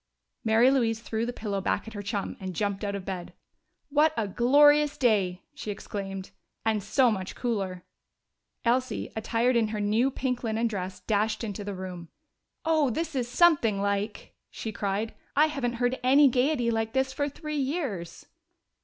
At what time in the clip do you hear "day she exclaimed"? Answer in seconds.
4.97-6.31